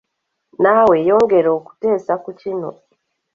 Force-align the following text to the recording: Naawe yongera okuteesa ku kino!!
Naawe 0.61 0.95
yongera 1.09 1.49
okuteesa 1.57 2.13
ku 2.23 2.29
kino!! 2.39 2.69